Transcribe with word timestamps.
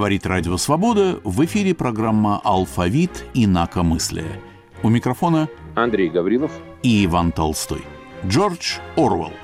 Говорит 0.00 0.24
Радио 0.24 0.56
Свобода. 0.56 1.20
В 1.24 1.44
эфире 1.44 1.74
программа 1.74 2.40
«Алфавит. 2.42 3.26
Инакомыслие». 3.34 4.40
У 4.82 4.88
микрофона 4.88 5.46
Андрей 5.74 6.08
Гаврилов 6.08 6.52
и 6.82 7.04
Иван 7.04 7.32
Толстой. 7.32 7.82
Джордж 8.26 8.78
Орвелл. 8.96 9.34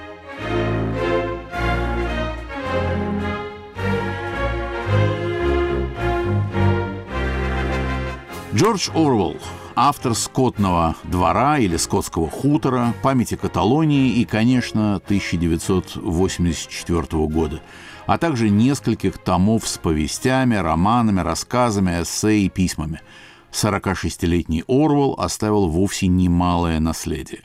Джордж 8.54 8.88
Орвелл, 8.94 9.36
автор 9.74 10.14
«Скотного 10.14 10.96
двора» 11.04 11.58
или 11.58 11.76
«Скотского 11.76 12.30
хутора», 12.30 12.94
«Памяти 13.02 13.36
Каталонии» 13.36 14.14
и, 14.14 14.24
конечно, 14.24 14.96
1984 15.04 17.26
года, 17.26 17.60
а 18.06 18.18
также 18.18 18.50
нескольких 18.50 19.18
томов 19.18 19.66
с 19.66 19.78
повестями, 19.78 20.54
романами, 20.54 21.20
рассказами, 21.20 22.02
эссе 22.02 22.40
и 22.40 22.48
письмами. 22.48 23.00
46-летний 23.52 24.64
Орвелл 24.68 25.14
оставил 25.18 25.68
вовсе 25.68 26.08
немалое 26.08 26.78
наследие. 26.80 27.42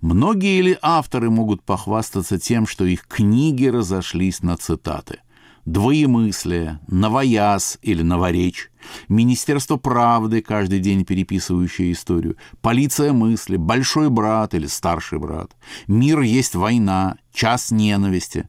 Многие 0.00 0.60
ли 0.60 0.78
авторы 0.82 1.30
могут 1.30 1.62
похвастаться 1.62 2.38
тем, 2.38 2.66
что 2.66 2.84
их 2.84 3.06
книги 3.06 3.66
разошлись 3.66 4.42
на 4.42 4.56
цитаты? 4.56 5.20
двоемыслие, 5.64 6.80
новояз 6.88 7.78
или 7.82 8.02
новоречь, 8.02 8.70
Министерство 9.08 9.76
правды, 9.76 10.42
каждый 10.42 10.80
день 10.80 11.04
переписывающее 11.04 11.92
историю, 11.92 12.36
полиция 12.60 13.12
мысли, 13.12 13.56
большой 13.56 14.10
брат 14.10 14.54
или 14.54 14.66
старший 14.66 15.18
брат, 15.18 15.56
мир 15.86 16.20
есть 16.20 16.54
война, 16.54 17.16
час 17.32 17.70
ненависти. 17.70 18.48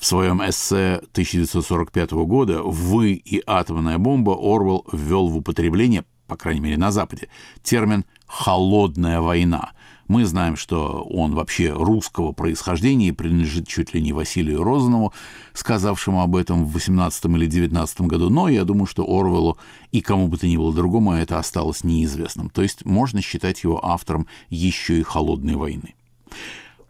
В 0.00 0.06
своем 0.06 0.40
эссе 0.42 0.94
1945 1.12 2.12
года 2.12 2.62
«Вы 2.62 3.12
и 3.12 3.42
атомная 3.46 3.98
бомба» 3.98 4.30
Орвел 4.32 4.86
ввел 4.90 5.28
в 5.28 5.36
употребление, 5.36 6.06
по 6.26 6.38
крайней 6.38 6.62
мере 6.62 6.78
на 6.78 6.90
Западе, 6.90 7.28
термин 7.62 8.06
«холодная 8.26 9.20
война», 9.20 9.72
мы 10.08 10.24
знаем, 10.24 10.56
что 10.56 11.02
он 11.02 11.34
вообще 11.34 11.70
русского 11.70 12.32
происхождения 12.32 13.08
и 13.08 13.12
принадлежит 13.12 13.68
чуть 13.68 13.92
ли 13.92 14.00
не 14.00 14.14
Василию 14.14 14.64
Розанову, 14.64 15.12
сказавшему 15.52 16.22
об 16.22 16.34
этом 16.34 16.64
в 16.64 16.72
18 16.72 17.26
или 17.26 17.46
19 17.46 18.00
году, 18.00 18.30
но 18.30 18.48
я 18.48 18.64
думаю, 18.64 18.86
что 18.86 19.04
Орвелу 19.04 19.58
и 19.92 20.00
кому 20.00 20.28
бы 20.28 20.38
то 20.38 20.48
ни 20.48 20.56
было 20.56 20.72
другому 20.72 21.12
это 21.12 21.38
осталось 21.38 21.84
неизвестным. 21.84 22.48
То 22.48 22.62
есть 22.62 22.86
можно 22.86 23.20
считать 23.20 23.62
его 23.64 23.84
автором 23.84 24.26
еще 24.48 24.98
и 24.98 25.02
«Холодной 25.02 25.56
войны». 25.56 25.94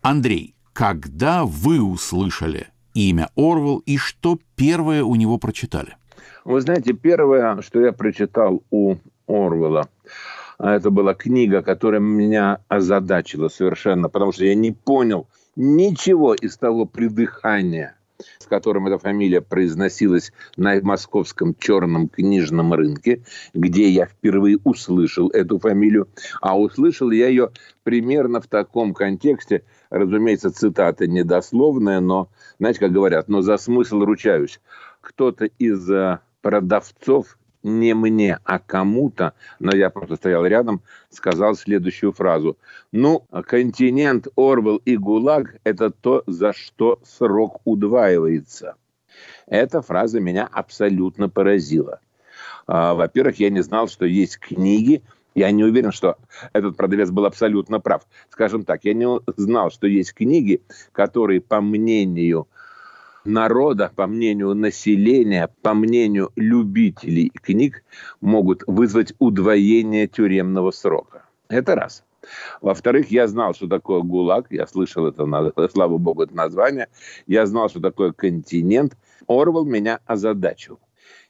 Андрей, 0.00 0.55
когда 0.72 1.44
вы 1.44 1.83
услышали 1.83 2.69
имя 2.94 3.30
Орвел 3.36 3.78
и 3.78 3.96
что 3.96 4.38
первое 4.56 5.02
у 5.02 5.14
него 5.14 5.38
прочитали? 5.38 5.96
Вы 6.44 6.60
знаете, 6.60 6.92
первое, 6.92 7.60
что 7.62 7.80
я 7.80 7.92
прочитал 7.92 8.62
у 8.70 8.97
Орвела– 9.27 9.88
а 10.60 10.74
это 10.74 10.91
была 10.91 11.14
книга, 11.14 11.62
которая 11.62 12.02
меня 12.02 12.58
озадачила 12.69 13.48
совершенно, 13.48 14.10
потому 14.10 14.30
что 14.30 14.44
я 14.44 14.55
не 14.55 14.72
понял 14.72 15.27
ничего 15.56 16.34
из 16.34 16.58
того 16.58 16.84
придыхания, 16.84 17.97
с 18.38 18.46
которым 18.46 18.86
эта 18.86 18.98
фамилия 18.98 19.40
произносилась 19.40 20.32
на 20.56 20.80
московском 20.80 21.54
черном 21.58 22.08
книжном 22.08 22.72
рынке, 22.74 23.22
где 23.54 23.88
я 23.88 24.06
впервые 24.06 24.58
услышал 24.64 25.28
эту 25.30 25.58
фамилию. 25.58 26.08
А 26.41 26.58
услышал 26.58 27.10
я 27.10 27.28
ее 27.28 27.50
примерно 27.82 28.41
в 28.41 28.46
таком 28.46 28.94
контексте, 28.94 29.64
разумеется, 29.91 30.50
цитата 30.50 31.06
недословная, 31.06 32.00
но, 32.00 32.28
знаете, 32.58 32.80
как 32.80 32.92
говорят, 32.92 33.28
но 33.28 33.42
за 33.42 33.56
смысл 33.56 34.00
ручаюсь. 34.00 34.60
Кто-то 35.00 35.47
из 35.47 35.91
э, 35.91 36.19
продавцов 36.42 37.38
не 37.62 37.94
мне, 37.94 38.38
а 38.44 38.59
кому-то, 38.59 39.34
но 39.59 39.75
я 39.75 39.91
просто 39.91 40.16
стоял 40.16 40.47
рядом, 40.47 40.82
сказал 41.10 41.54
следующую 41.54 42.12
фразу. 42.12 42.56
Ну, 42.93 43.26
континент, 43.47 44.28
Орвел 44.37 44.76
и 44.78 44.97
ГУЛАГ– 44.97 45.56
это 45.65 45.91
то, 45.91 46.22
за 46.26 46.53
что 46.53 47.00
срок 47.04 47.60
удваивается. 47.65 48.76
Эта 49.47 49.82
фраза 49.82 50.20
меня 50.20 50.49
абсолютно 50.50 51.28
поразила. 51.28 52.00
А, 52.66 52.94
во-первых, 52.94 53.41
я 53.41 53.50
не 53.50 53.62
знал, 53.62 53.88
что 53.88 54.06
есть 54.06 54.38
книги, 54.38 55.03
я 55.34 55.50
не 55.50 55.65
уверен, 55.65 55.93
что 55.93 56.16
этот 56.53 56.76
продавец 56.76 57.10
был 57.10 57.25
абсолютно 57.25 57.81
прав. 57.81 58.06
Скажем 58.31 58.65
так, 58.65 58.84
я 58.84 58.94
не 58.94 59.20
знал, 59.37 59.70
что 59.70 59.87
есть 59.87 60.15
книги, 60.15 60.62
которые, 60.93 61.41
по 61.41 61.60
мнению 61.60 62.49
народа, 63.25 63.92
по 63.94 64.06
мнению 64.06 64.54
населения, 64.54 65.48
по 65.62 65.75
мнению 65.75 66.31
любителей 66.36 67.31
книг, 67.31 67.84
могут 68.20 68.62
вызвать 68.66 69.12
удвоение 69.19 70.06
тюремного 70.06 70.70
срока. 70.70 71.25
Это 71.48 71.75
раз. 71.75 72.04
Во-вторых, 72.60 73.10
я 73.10 73.26
знал, 73.26 73.54
что 73.54 73.66
такое 73.66 74.03
ГУЛАГ, 74.03 74.48
я 74.50 74.66
слышал 74.66 75.06
это, 75.06 75.25
слава 75.72 75.98
богу, 75.98 76.22
это 76.22 76.34
название. 76.34 76.88
Я 77.26 77.47
знал, 77.47 77.69
что 77.69 77.81
такое 77.81 78.12
континент. 78.12 78.97
Орвал 79.26 79.64
меня 79.64 80.00
озадачил. 80.06 80.78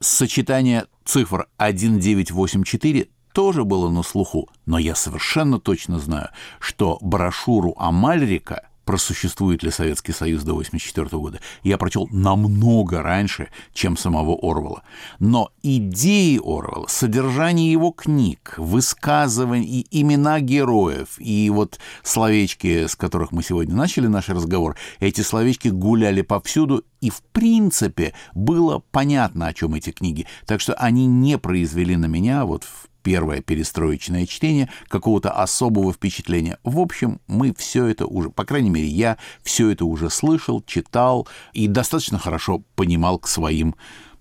Сочетание 0.00 0.86
цифр 1.04 1.46
1984 1.56 3.08
тоже 3.32 3.64
было 3.64 3.90
на 3.90 4.02
слуху, 4.02 4.48
но 4.66 4.78
я 4.78 4.94
совершенно 4.94 5.58
точно 5.58 5.98
знаю, 5.98 6.28
что 6.58 6.98
брошюру 7.00 7.74
Амальрика 7.78 8.68
просуществует 8.84 9.62
ли 9.62 9.70
Советский 9.70 10.12
Союз 10.12 10.42
до 10.42 10.52
1984 10.52 11.20
года, 11.20 11.40
я 11.62 11.78
прочел 11.78 12.08
намного 12.10 13.02
раньше, 13.02 13.48
чем 13.72 13.96
самого 13.96 14.36
Орвала. 14.42 14.82
Но 15.18 15.50
идеи 15.62 16.38
Орвала, 16.42 16.86
содержание 16.88 17.70
его 17.70 17.90
книг, 17.90 18.54
высказывания 18.56 19.66
и 19.66 20.00
имена 20.00 20.40
героев, 20.40 21.16
и 21.18 21.50
вот 21.50 21.78
словечки, 22.02 22.86
с 22.86 22.96
которых 22.96 23.32
мы 23.32 23.42
сегодня 23.42 23.74
начали 23.74 24.06
наш 24.06 24.28
разговор, 24.28 24.76
эти 25.00 25.20
словечки 25.20 25.68
гуляли 25.68 26.22
повсюду, 26.22 26.84
и 27.00 27.10
в 27.10 27.22
принципе 27.32 28.14
было 28.34 28.82
понятно, 28.90 29.48
о 29.48 29.54
чем 29.54 29.74
эти 29.74 29.90
книги. 29.90 30.26
Так 30.46 30.60
что 30.60 30.74
они 30.74 31.06
не 31.06 31.38
произвели 31.38 31.96
на 31.96 32.06
меня 32.06 32.44
вот 32.44 32.64
в 32.64 32.91
первое 33.02 33.40
перестроечное 33.40 34.26
чтение 34.26 34.68
какого-то 34.88 35.30
особого 35.30 35.92
впечатления. 35.92 36.58
В 36.64 36.78
общем, 36.78 37.20
мы 37.26 37.54
все 37.56 37.86
это 37.86 38.06
уже, 38.06 38.30
по 38.30 38.44
крайней 38.44 38.70
мере, 38.70 38.86
я 38.86 39.18
все 39.42 39.70
это 39.70 39.84
уже 39.84 40.10
слышал, 40.10 40.62
читал 40.62 41.28
и 41.52 41.68
достаточно 41.68 42.18
хорошо 42.18 42.62
понимал 42.74 43.18
к 43.18 43.28
своим 43.28 43.74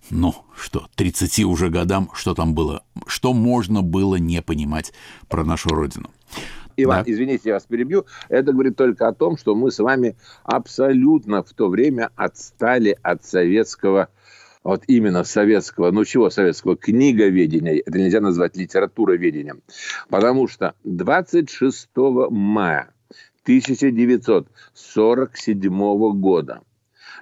ну, 0.09 0.35
что, 0.55 0.87
30 0.95 1.45
уже 1.45 1.69
годам, 1.69 2.09
что 2.13 2.33
там 2.33 2.53
было, 2.53 2.83
что 3.07 3.33
можно 3.33 3.81
было 3.81 4.15
не 4.17 4.41
понимать 4.41 4.91
про 5.29 5.45
нашу 5.45 5.69
Родину. 5.69 6.09
Иван, 6.77 7.03
да. 7.03 7.11
извините, 7.11 7.49
я 7.49 7.53
вас 7.55 7.65
перебью. 7.65 8.05
Это 8.29 8.51
говорит 8.51 8.75
только 8.75 9.07
о 9.07 9.13
том, 9.13 9.37
что 9.37 9.55
мы 9.55 9.71
с 9.71 9.79
вами 9.79 10.15
абсолютно 10.43 11.43
в 11.43 11.51
то 11.53 11.69
время 11.69 12.09
отстали 12.15 12.97
от 13.01 13.23
советского 13.25 14.09
вот 14.63 14.83
именно 14.87 15.23
советского, 15.23 15.91
ну 15.91 16.03
чего 16.05 16.29
советского, 16.29 16.77
книговедения, 16.77 17.79
это 17.79 17.97
нельзя 17.97 18.21
назвать 18.21 18.55
литературоведением, 18.57 19.63
потому 20.09 20.47
что 20.47 20.75
26 20.83 21.89
мая 22.29 22.93
1947 23.43 26.19
года 26.19 26.61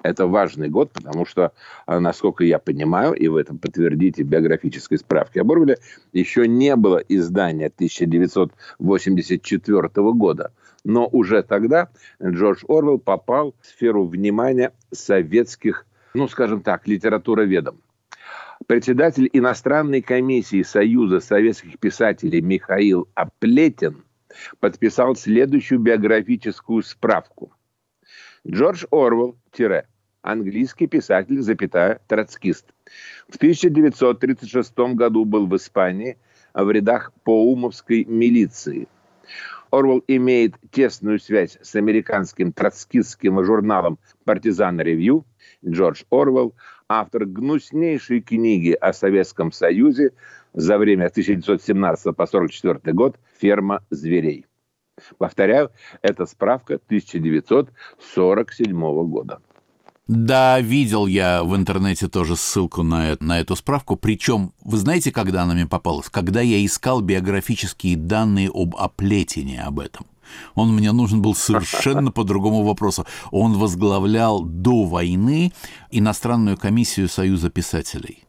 это 0.04 0.28
важный 0.28 0.70
год, 0.70 0.92
потому 0.92 1.26
что, 1.26 1.54
а, 1.86 2.00
насколько 2.00 2.44
я 2.44 2.60
понимаю, 2.60 3.14
и 3.14 3.28
в 3.28 3.36
этом 3.36 3.58
подтвердите 3.58 4.22
биографической 4.24 4.98
справки 4.98 5.40
об 5.40 5.52
Орвеле, 5.52 5.78
еще 6.14 6.48
не 6.48 6.76
было 6.76 6.98
издания 6.98 7.70
1984 7.70 10.14
года. 10.14 10.52
Но 10.86 11.08
уже 11.08 11.44
тогда 11.44 11.90
Джордж 12.24 12.64
Орвелл 12.68 13.00
попал 13.00 13.54
в 13.62 13.66
сферу 13.66 14.06
внимания 14.06 14.72
советских, 14.94 15.86
ну, 16.14 16.28
скажем 16.28 16.62
так, 16.62 16.88
литературоведом. 16.88 17.82
Председатель 18.68 19.30
иностранной 19.32 20.02
комиссии 20.02 20.64
Союза 20.64 21.20
советских 21.20 21.80
писателей 21.80 22.42
Михаил 22.42 23.08
Аплетин 23.16 24.04
подписал 24.60 25.16
следующую 25.16 25.80
биографическую 25.80 26.84
справку– 26.84 27.54
Джордж 28.48 28.86
Орвелл, 28.92 29.38
тире, 29.52 29.86
английский 30.22 30.88
писатель, 30.88 31.42
запятая, 31.42 32.00
троцкист. 32.08 32.66
В 33.28 33.36
1936 33.36 34.78
году 34.96 35.26
был 35.26 35.46
в 35.46 35.56
Испании 35.56 36.18
в 36.54 36.72
рядах 36.72 37.12
Поумовской 37.24 38.06
милиции. 38.06 38.88
Орвелл 39.72 40.04
имеет 40.08 40.56
тесную 40.72 41.20
связь 41.20 41.58
с 41.62 41.76
американским 41.76 42.52
троцкистским 42.52 43.44
журналом 43.44 44.00
«Партизан 44.26 44.82
Ревью». 44.82 45.26
Джордж 45.66 46.04
Орвелл– 46.10 46.56
автор 46.90 47.26
гнуснейшей 47.26 48.22
книги 48.22 48.72
о 48.72 48.94
Советском 48.94 49.52
Союзе 49.52 50.14
за 50.54 50.80
время 50.80 51.08
1917 51.08 52.16
по 52.16 52.24
1944 52.24 52.94
год 52.94 53.20
«Ферма 53.40 53.84
зверей». 53.90 54.46
Повторяю, 55.18 55.72
это 56.02 56.26
справка 56.26 56.76
1947 56.76 59.08
года. 59.08 59.42
Да, 60.10 60.60
видел 60.60 61.06
я 61.06 61.44
в 61.44 61.56
интернете 61.56 62.08
тоже 62.08 62.36
ссылку 62.36 62.82
на, 62.82 63.16
на 63.20 63.42
эту 63.42 63.56
справку. 63.56 63.96
Причем, 63.96 64.54
вы 64.64 64.80
знаете, 64.80 65.12
когда 65.12 65.44
она 65.44 65.54
мне 65.54 65.68
попалась? 65.68 66.10
Когда 66.10 66.42
я 66.42 66.66
искал 66.66 67.02
биографические 67.02 67.96
данные 67.96 68.50
об 68.52 68.76
Оплетине 68.76 69.62
об 69.62 69.80
этом. 69.80 70.08
Он 70.56 70.74
мне 70.74 70.94
нужен 70.94 71.22
был 71.22 71.36
совершенно 71.36 72.12
по 72.12 72.24
другому 72.24 72.64
вопросу. 72.64 73.06
Он 73.30 73.54
возглавлял 73.54 74.42
до 74.42 74.86
войны 74.86 75.54
иностранную 75.92 76.58
комиссию 76.58 77.08
Союза 77.08 77.52
писателей. 77.52 78.24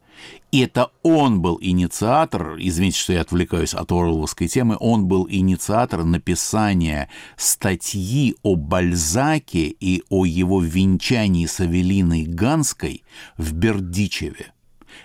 И 0.51 0.59
это 0.59 0.91
он 1.01 1.41
был 1.41 1.57
инициатор, 1.61 2.57
извините, 2.59 2.99
что 2.99 3.13
я 3.13 3.21
отвлекаюсь 3.21 3.73
от 3.73 3.91
Орловской 3.91 4.47
темы, 4.47 4.75
он 4.79 5.05
был 5.05 5.27
инициатор 5.29 6.03
написания 6.03 7.09
статьи 7.37 8.35
о 8.43 8.55
Бальзаке 8.55 9.67
и 9.79 10.03
о 10.09 10.25
его 10.25 10.61
венчании 10.61 11.45
с 11.45 11.59
Авелиной 11.61 12.23
Ганской 12.23 13.03
в 13.37 13.53
Бердичеве. 13.53 14.51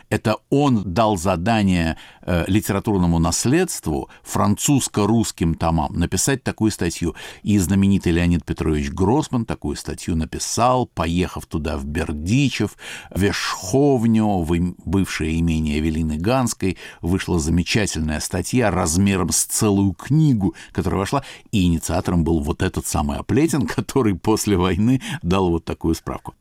Это 0.08 0.36
он 0.50 0.82
дал 0.84 1.16
задание 1.16 1.96
э, 2.22 2.44
литературному 2.46 3.18
наследству, 3.18 4.08
французско-русским 4.22 5.54
томам, 5.54 5.98
написать 5.98 6.44
такую 6.44 6.70
статью. 6.70 7.14
И 7.42 7.58
знаменитый 7.58 8.12
Леонид 8.12 8.44
Петрович 8.44 8.90
Гроссман 8.90 9.44
такую 9.44 9.76
статью 9.76 10.14
написал, 10.14 10.86
поехав 10.86 11.46
туда 11.46 11.76
в 11.76 11.84
Бердичев, 11.84 12.76
в 13.10 13.20
Вешховню, 13.20 14.42
в 14.42 14.74
бывшее 14.84 15.40
имение 15.40 15.80
Эвелины 15.80 16.16
Ганской. 16.16 16.78
Вышла 17.00 17.40
замечательная 17.40 18.20
статья 18.20 18.70
размером 18.70 19.30
с 19.30 19.44
целую 19.44 19.92
книгу, 19.92 20.54
которая 20.72 21.00
вошла, 21.00 21.24
и 21.50 21.64
инициатором 21.64 22.22
был 22.22 22.40
вот 22.40 22.62
этот 22.62 22.86
самый 22.86 23.18
Оплетин, 23.18 23.66
который 23.66 24.14
после 24.14 24.56
войны 24.56 25.02
дал 25.22 25.50
вот 25.50 25.64
такую 25.64 25.96
справку. 25.96 26.34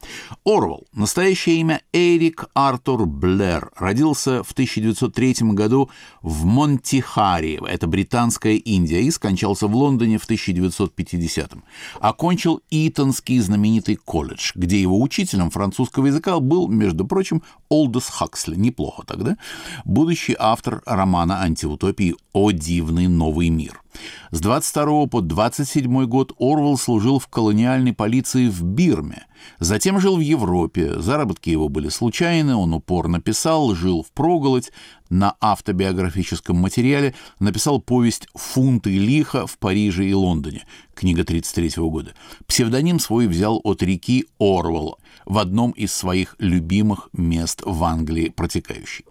Орвал. 0.46 0.84
Настоящее 0.94 1.58
имя 1.58 1.82
Эрик 1.92 2.46
Артур 2.54 3.06
Блэр 3.08 3.55
Блэр 3.56 3.72
родился 3.78 4.44
в 4.44 4.52
1903 4.52 5.36
году 5.54 5.90
в 6.22 6.46
Монтихари, 6.46 7.60
это 7.68 7.88
британская 7.88 8.56
Индия, 8.56 9.02
и 9.02 9.12
скончался 9.12 9.68
в 9.68 9.76
Лондоне 9.76 10.18
в 10.18 10.30
1950-м. 10.30 11.64
Окончил 12.00 12.62
Итонский 12.70 13.40
знаменитый 13.40 13.96
колледж, 13.96 14.52
где 14.56 14.82
его 14.82 15.02
учителем 15.02 15.50
французского 15.52 16.08
языка 16.08 16.40
был, 16.40 16.68
между 16.68 17.06
прочим, 17.06 17.44
Олдос 17.70 18.10
Хаксли, 18.10 18.56
неплохо 18.56 19.04
тогда, 19.06 19.38
будущий 19.86 20.36
автор 20.38 20.82
романа 20.86 21.42
антиутопии 21.42 22.16
«О 22.34 22.52
дивный 22.52 23.08
новый 23.08 23.50
мир». 23.50 23.82
С 24.32 24.40
22 24.42 25.08
по 25.08 25.22
27 25.22 26.06
год 26.06 26.34
Орвел 26.40 26.78
служил 26.78 27.20
в 27.20 27.28
колониальной 27.28 27.94
полиции 27.94 28.50
в 28.50 28.64
Бирме. 28.64 29.26
Затем 29.60 30.00
жил 30.00 30.18
в 30.18 30.22
Европе. 30.22 31.00
Заработки 31.00 31.50
его 31.50 31.70
были 31.70 31.90
случайны, 31.90 32.56
он 32.56 32.74
упорно 32.74 33.22
писал, 33.22 33.74
жил 33.76 34.04
в 34.04 34.12
проголодь. 34.12 34.72
На 35.10 35.36
автобиографическом 35.40 36.58
материале 36.58 37.14
написал 37.40 37.80
повесть 37.80 38.28
«Фунты 38.34 38.98
лиха» 38.98 39.46
в 39.46 39.58
Париже 39.60 40.06
и 40.06 40.14
Лондоне, 40.14 40.66
книга 40.96 41.22
1933 41.22 41.84
года. 41.84 42.14
Псевдоним 42.48 43.00
свой 43.00 43.28
взял 43.28 43.62
от 43.64 43.84
реки 43.84 44.26
Орвел 44.40 44.98
в 45.26 45.38
одном 45.38 45.72
из 45.72 45.94
своих 45.94 46.36
любимых 46.40 47.10
мест 47.14 47.62
в 47.64 47.84
Англии 47.84 48.30
протекающей. 48.30 49.06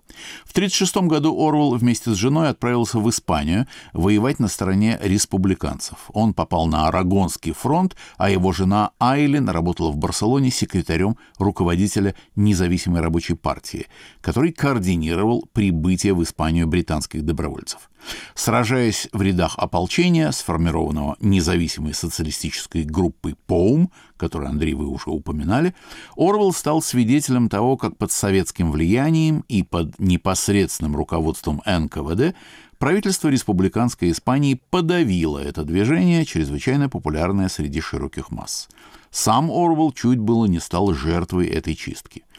В 0.44 0.52
1936 0.52 1.08
году 1.08 1.36
Орвел 1.36 1.74
вместе 1.74 2.12
с 2.12 2.16
женой 2.16 2.48
отправился 2.48 2.98
в 2.98 3.08
Испанию 3.10 3.66
воевать 3.92 4.38
на 4.38 4.48
стороне 4.48 4.98
республиканцев. 5.02 6.10
Он 6.12 6.34
попал 6.34 6.66
на 6.66 6.88
Арагонский 6.88 7.52
фронт, 7.52 7.96
а 8.16 8.30
его 8.30 8.52
жена 8.52 8.90
Айлин 8.98 9.48
работала 9.48 9.90
в 9.90 9.96
Барселоне 9.96 10.50
секретарем 10.50 11.16
руководителя 11.38 12.14
независимой 12.36 13.00
рабочей 13.00 13.34
партии, 13.34 13.86
который 14.20 14.52
координировал 14.52 15.48
прибытие 15.52 16.14
в 16.14 16.22
Испанию 16.22 16.66
британских 16.66 17.24
добровольцев. 17.24 17.90
Сражаясь 18.34 19.08
в 19.12 19.22
рядах 19.22 19.54
ополчения, 19.56 20.30
сформированного 20.30 21.16
независимой 21.20 21.94
социалистической 21.94 22.84
группой 22.84 23.34
ПОУМ, 23.46 23.90
которую, 24.16 24.50
Андрей, 24.50 24.74
вы 24.74 24.86
уже 24.86 25.10
упоминали, 25.10 25.74
Орвел 26.16 26.52
стал 26.52 26.82
свидетелем 26.82 27.48
того, 27.48 27.76
как 27.76 27.96
под 27.96 28.12
советским 28.12 28.70
влиянием 28.70 29.44
и 29.48 29.62
под 29.62 29.98
непосредственным 30.04 30.94
руководством 30.96 31.62
НКВД 31.66 32.36
правительство 32.78 33.28
республиканской 33.28 34.10
Испании 34.10 34.60
подавило 34.70 35.38
это 35.38 35.64
движение, 35.64 36.24
чрезвычайно 36.24 36.88
популярное 36.88 37.48
среди 37.48 37.80
широких 37.80 38.30
масс. 38.30 38.68
Сам 39.10 39.50
Орвел 39.50 39.92
чуть 39.92 40.18
было 40.18 40.46
не 40.46 40.60
стал 40.60 40.94
жертвой 40.94 41.48
этой 41.48 41.74
чистки– 41.74 42.22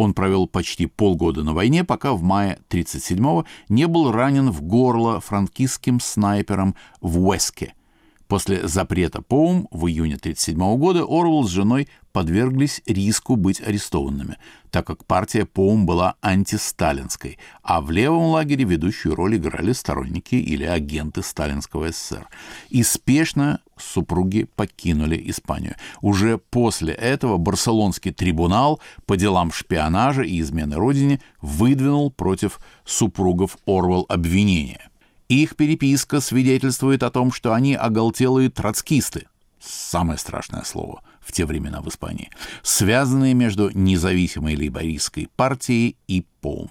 он 0.00 0.14
провел 0.14 0.46
почти 0.46 0.86
полгода 0.86 1.42
на 1.42 1.52
войне, 1.52 1.84
пока 1.84 2.14
в 2.14 2.22
мае 2.22 2.58
1937-го 2.70 3.44
не 3.68 3.86
был 3.86 4.10
ранен 4.10 4.50
в 4.50 4.62
горло 4.62 5.20
франкистским 5.20 6.00
снайпером 6.00 6.74
в 7.02 7.20
Уэске. 7.20 7.74
После 8.30 8.68
запрета 8.68 9.22
ПОУМ 9.22 9.66
в 9.72 9.88
июне 9.88 10.14
1937 10.14 10.78
года 10.78 11.00
Орвелл 11.00 11.42
с 11.48 11.50
женой 11.50 11.88
подверглись 12.12 12.80
риску 12.86 13.34
быть 13.34 13.60
арестованными, 13.60 14.36
так 14.70 14.86
как 14.86 15.04
партия 15.04 15.44
ПОУМ 15.46 15.84
была 15.84 16.14
антисталинской, 16.22 17.40
а 17.64 17.80
в 17.80 17.90
левом 17.90 18.26
лагере 18.26 18.62
ведущую 18.62 19.16
роль 19.16 19.36
играли 19.36 19.72
сторонники 19.72 20.36
или 20.36 20.62
агенты 20.62 21.24
сталинского 21.24 21.90
СССР. 21.90 22.28
И 22.68 22.84
спешно 22.84 23.62
супруги 23.76 24.44
покинули 24.54 25.20
Испанию. 25.28 25.74
Уже 26.00 26.38
после 26.38 26.92
этого 26.92 27.36
Барселонский 27.36 28.12
трибунал 28.12 28.80
по 29.06 29.16
делам 29.16 29.50
шпионажа 29.50 30.22
и 30.22 30.40
измены 30.40 30.76
родине 30.76 31.20
выдвинул 31.42 32.12
против 32.12 32.60
супругов 32.84 33.58
Орвел 33.66 34.06
обвинения. 34.08 34.89
Их 35.30 35.54
переписка 35.54 36.20
свидетельствует 36.20 37.04
о 37.04 37.10
том, 37.12 37.30
что 37.30 37.54
они 37.54 37.76
оголтелые 37.76 38.50
троцкисты, 38.50 39.28
самое 39.60 40.18
страшное 40.18 40.64
слово 40.64 41.04
в 41.20 41.30
те 41.30 41.46
времена 41.46 41.80
в 41.82 41.88
Испании, 41.88 42.30
связанные 42.64 43.34
между 43.34 43.70
независимой 43.70 44.56
лейбористской 44.56 45.28
партией 45.36 45.96
и 46.08 46.26
ПОМ. 46.40 46.68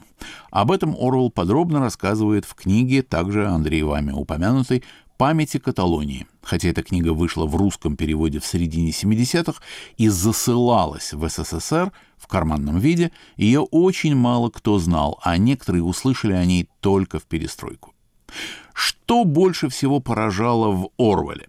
Об 0.52 0.74
этом 0.74 0.94
Орвел 1.00 1.30
подробно 1.30 1.80
рассказывает 1.80 2.44
в 2.44 2.54
книге, 2.54 3.02
также 3.02 3.48
Андрей 3.48 3.82
вами 3.82 4.12
упомянутой, 4.12 4.84
«Памяти 5.16 5.60
Каталонии», 5.60 6.28
хотя 6.42 6.68
эта 6.68 6.84
книга 6.84 7.14
вышла 7.14 7.46
в 7.46 7.56
русском 7.56 7.96
переводе 7.96 8.42
в 8.42 8.46
середине 8.46 8.92
70-х 8.92 9.62
и 9.96 10.10
засылалась 10.10 11.14
в 11.14 11.26
СССР 11.30 11.94
в 12.18 12.28
карманном 12.28 12.80
виде, 12.80 13.14
ее 13.38 13.62
очень 13.62 14.16
мало 14.16 14.50
кто 14.50 14.80
знал, 14.80 15.18
а 15.24 15.38
некоторые 15.38 15.82
услышали 15.82 16.34
о 16.34 16.44
ней 16.44 16.68
только 16.82 17.20
в 17.20 17.24
перестройку. 17.24 17.94
Что 18.74 19.24
больше 19.24 19.70
всего 19.70 20.00
поражало 20.00 20.72
в 20.72 20.90
Орвеле? 20.98 21.48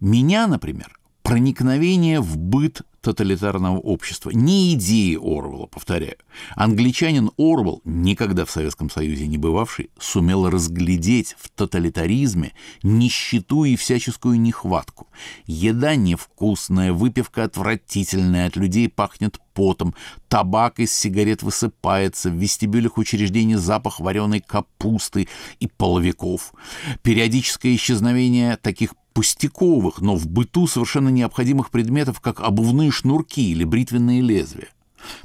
Меня, 0.00 0.46
например, 0.46 0.98
проникновение 1.22 2.20
в 2.20 2.36
быт 2.36 2.82
тоталитарного 3.06 3.78
общества. 3.78 4.30
Не 4.30 4.74
идеи 4.74 5.14
Орвелла, 5.14 5.66
повторяю. 5.66 6.16
Англичанин 6.56 7.30
Орвелл, 7.38 7.80
никогда 7.84 8.44
в 8.44 8.50
Советском 8.50 8.90
Союзе 8.90 9.28
не 9.28 9.38
бывавший, 9.38 9.90
сумел 9.96 10.50
разглядеть 10.50 11.36
в 11.38 11.48
тоталитаризме 11.50 12.52
нищету 12.82 13.62
и 13.62 13.76
всяческую 13.76 14.40
нехватку. 14.40 15.06
Еда 15.46 15.94
невкусная, 15.94 16.92
выпивка 16.92 17.44
отвратительная, 17.44 18.48
от 18.48 18.56
людей 18.56 18.88
пахнет 18.88 19.38
потом, 19.54 19.94
табак 20.28 20.80
из 20.80 20.92
сигарет 20.92 21.44
высыпается, 21.44 22.28
в 22.28 22.34
вестибюлях 22.34 22.98
учреждений 22.98 23.54
запах 23.54 24.00
вареной 24.00 24.40
капусты 24.40 25.28
и 25.60 25.68
половиков. 25.68 26.52
Периодическое 27.02 27.76
исчезновение 27.76 28.56
таких 28.56 28.94
пустяковых, 29.16 30.02
но 30.02 30.14
в 30.14 30.28
быту 30.28 30.66
совершенно 30.66 31.08
необходимых 31.08 31.70
предметов, 31.70 32.20
как 32.20 32.42
обувные 32.42 32.90
шнурки 32.90 33.50
или 33.50 33.64
бритвенные 33.64 34.20
лезвия. 34.20 34.68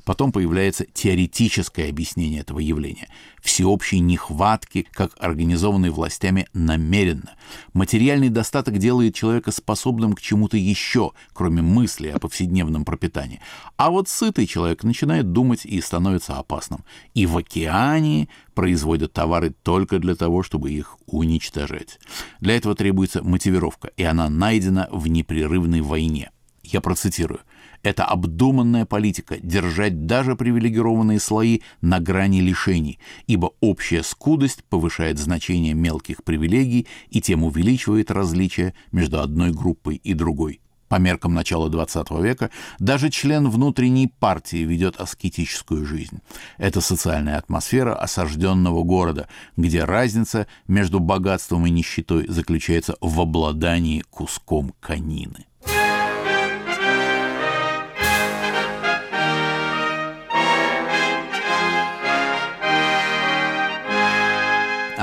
Потом 0.04 0.32
появляется 0.32 0.86
теоретическое 0.86 1.90
объяснение 1.90 2.42
этого 2.42 2.60
явления. 2.60 3.08
Всеобщей 3.42 4.00
нехватки, 4.00 4.88
как 4.92 5.12
организованной 5.20 5.90
властями 5.90 6.48
намеренно. 6.54 7.36
Материальный 7.74 8.30
достаток 8.30 8.78
делает 8.78 9.16
человека 9.16 9.52
способным 9.52 10.14
к 10.14 10.22
чему-то 10.22 10.58
еще, 10.58 11.12
кроме 11.34 11.62
мысли 11.62 12.08
о 12.08 12.20
повседневном 12.20 12.86
пропитании. 12.86 13.42
А 13.78 13.90
вот 13.90 14.10
сытый 14.10 14.46
человек 14.46 14.84
начинает 14.84 15.32
думать 15.32 15.66
и 15.66 15.82
становится 15.82 16.38
опасным. 16.38 16.84
И 17.14 17.26
в 17.26 17.38
океане 17.38 18.30
производят 18.54 19.14
товары 19.14 19.54
только 19.64 20.00
для 20.00 20.16
того, 20.16 20.44
чтобы 20.44 20.72
их 20.72 20.98
уничтожать. 21.08 22.00
Для 22.40 22.56
этого 22.56 22.76
требуется 22.76 23.24
мотивировка, 23.24 23.90
и 23.98 24.04
она 24.04 24.30
найдена 24.30 24.88
в 24.92 25.08
непрерывной 25.08 25.82
войне. 25.82 26.32
Я 26.64 26.82
процитирую. 26.82 27.42
Это 27.84 28.06
обдуманная 28.06 28.86
политика– 28.86 29.38
держать 29.42 30.06
даже 30.06 30.36
привилегированные 30.36 31.20
слои 31.20 31.62
на 31.82 32.00
грани 32.00 32.42
лишений, 32.42 33.00
ибо 33.28 33.52
общая 33.60 34.04
скудость 34.04 34.64
повышает 34.66 35.18
значение 35.18 35.74
мелких 35.74 36.24
привилегий 36.24 36.88
и 37.10 37.22
тем 37.22 37.44
увеличивает 37.44 38.12
различия 38.12 38.74
между 38.92 39.20
одной 39.20 39.52
группой 39.52 39.96
и 39.96 40.14
другой. 40.14 40.62
По 40.92 40.96
меркам 40.96 41.34
начала 41.34 41.70
XX 41.70 42.22
века 42.22 42.52
даже 42.78 43.10
член 43.10 43.50
внутренней 43.50 44.08
партии 44.08 44.58
ведет 44.58 44.98
аскетическую 44.98 45.86
жизнь. 45.86 46.20
Это 46.58 46.82
социальная 46.82 47.38
атмосфера 47.38 47.96
осажденного 47.96 48.84
города, 48.84 49.30
где 49.56 49.86
разница 49.86 50.48
между 50.68 51.00
богатством 51.00 51.66
и 51.66 51.70
нищетой 51.70 52.28
заключается 52.28 52.98
в 53.00 53.22
обладании 53.22 54.04
куском 54.10 54.74
конины. 54.82 55.46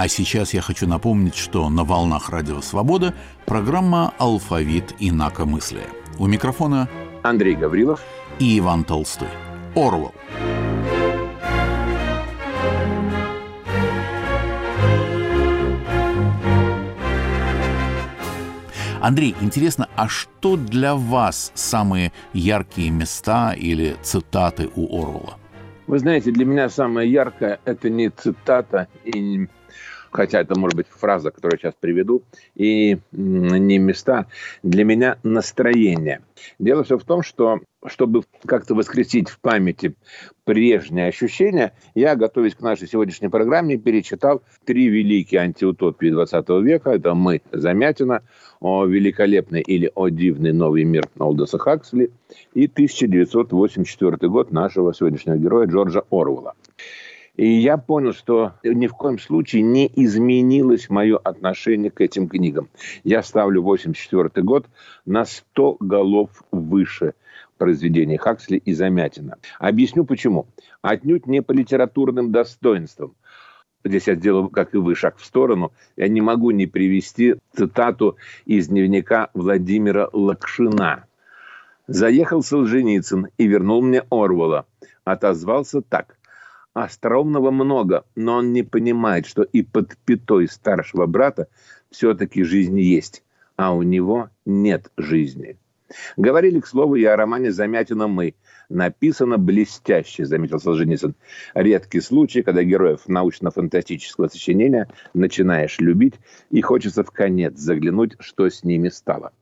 А 0.00 0.06
сейчас 0.06 0.54
я 0.54 0.60
хочу 0.60 0.86
напомнить, 0.86 1.34
что 1.34 1.68
на 1.68 1.82
волнах 1.82 2.30
Радио 2.30 2.60
Свобода 2.60 3.14
программа 3.46 4.14
«Алфавит 4.18 4.94
инакомыслия». 5.00 5.88
У 6.20 6.28
микрофона 6.28 6.88
Андрей 7.24 7.56
Гаврилов 7.56 8.00
и 8.38 8.60
Иван 8.60 8.84
Толстой. 8.84 9.26
Орвал. 9.74 10.14
Андрей, 19.00 19.34
интересно, 19.40 19.88
а 19.96 20.06
что 20.06 20.56
для 20.56 20.94
вас 20.94 21.50
самые 21.56 22.12
яркие 22.32 22.90
места 22.90 23.52
или 23.52 23.96
цитаты 24.02 24.70
у 24.76 25.02
Орвала? 25.02 25.38
Вы 25.88 25.98
знаете, 25.98 26.30
для 26.30 26.44
меня 26.44 26.68
самое 26.68 27.10
яркое– 27.10 27.58
это 27.64 27.90
не 27.90 28.10
цитата 28.10 28.86
и 29.04 29.48
хотя 30.18 30.40
это 30.40 30.58
может 30.58 30.74
быть 30.74 30.88
фраза, 30.88 31.30
которую 31.30 31.60
я 31.62 31.70
сейчас 31.70 31.78
приведу, 31.78 32.24
и 32.56 32.98
не 33.12 33.78
места, 33.78 34.26
для 34.64 34.82
меня 34.82 35.16
настроение. 35.22 36.22
Дело 36.58 36.82
все 36.82 36.98
в 36.98 37.04
том, 37.04 37.22
что 37.22 37.60
чтобы 37.86 38.24
как-то 38.44 38.74
воскресить 38.74 39.28
в 39.28 39.38
памяти 39.38 39.94
прежние 40.42 41.06
ощущения, 41.06 41.72
я, 41.94 42.16
готовясь 42.16 42.56
к 42.56 42.60
нашей 42.60 42.88
сегодняшней 42.88 43.28
программе, 43.28 43.78
перечитал 43.78 44.42
три 44.64 44.88
великие 44.88 45.42
антиутопии 45.42 46.10
20 46.10 46.48
века. 46.64 46.90
Это 46.90 47.14
«Мы» 47.14 47.40
Замятина, 47.52 48.22
«О 48.58 48.86
великолепный» 48.86 49.60
или 49.60 49.88
«О 49.94 50.08
дивный 50.08 50.52
новый 50.52 50.82
мир» 50.82 51.08
Олдоса 51.16 51.58
Хаксли 51.58 52.10
и 52.54 52.66
1984 52.66 54.28
год 54.28 54.50
нашего 54.50 54.92
сегодняшнего 54.92 55.36
героя 55.36 55.68
Джорджа 55.68 56.02
Орвелла. 56.10 56.54
И 57.38 57.46
я 57.48 57.78
понял, 57.78 58.12
что 58.12 58.54
ни 58.64 58.88
в 58.88 58.94
коем 58.94 59.20
случае 59.20 59.62
не 59.62 59.86
изменилось 59.94 60.90
мое 60.90 61.16
отношение 61.16 61.88
к 61.88 62.00
этим 62.00 62.28
книгам. 62.28 62.68
Я 63.04 63.22
ставлю 63.22 63.62
84 63.62 64.44
год 64.44 64.66
на 65.06 65.24
100 65.24 65.76
голов 65.78 66.30
выше 66.50 67.14
произведений 67.56 68.16
Хаксли 68.16 68.56
и 68.56 68.74
Замятина. 68.74 69.36
Объясню 69.60 70.04
почему. 70.04 70.48
Отнюдь 70.82 71.28
не 71.28 71.40
по 71.40 71.52
литературным 71.52 72.32
достоинствам. 72.32 73.14
Здесь 73.84 74.08
я 74.08 74.16
сделал, 74.16 74.48
как 74.48 74.74
и 74.74 74.78
вы, 74.78 74.96
шаг 74.96 75.18
в 75.18 75.24
сторону. 75.24 75.72
Я 75.96 76.08
не 76.08 76.20
могу 76.20 76.50
не 76.50 76.66
привести 76.66 77.36
цитату 77.56 78.16
из 78.46 78.66
дневника 78.66 79.30
Владимира 79.32 80.08
Лакшина. 80.12 81.04
«Заехал 81.86 82.42
Солженицын 82.42 83.28
и 83.38 83.46
вернул 83.46 83.80
мне 83.80 84.02
Орвала. 84.10 84.66
Отозвался 85.04 85.82
так. 85.82 86.17
Остроумного 86.84 87.50
много, 87.50 88.04
но 88.14 88.36
он 88.36 88.52
не 88.52 88.62
понимает, 88.62 89.26
что 89.26 89.42
и 89.42 89.62
под 89.62 89.96
пятой 90.04 90.46
старшего 90.46 91.06
брата 91.06 91.48
все-таки 91.90 92.44
жизнь 92.44 92.78
есть, 92.78 93.24
а 93.56 93.74
у 93.74 93.82
него 93.82 94.30
нет 94.46 94.92
жизни. 94.96 95.58
Говорили, 96.16 96.60
к 96.60 96.68
слову, 96.68 96.94
и 96.94 97.02
о 97.02 97.16
романе 97.16 97.50
«Замятина 97.50 98.06
мы». 98.06 98.34
Написано 98.68 99.38
блестяще, 99.38 100.24
заметил 100.24 100.60
Солженицын. 100.60 101.16
Редкий 101.54 102.00
случай, 102.00 102.42
когда 102.42 102.62
героев 102.62 103.08
научно-фантастического 103.08 104.28
сочинения 104.28 104.88
начинаешь 105.14 105.80
любить 105.80 106.14
и 106.50 106.60
хочется 106.60 107.02
в 107.02 107.10
конец 107.10 107.58
заглянуть, 107.58 108.14
что 108.20 108.48
с 108.48 108.62
ними 108.62 108.88
стало. 108.90 109.32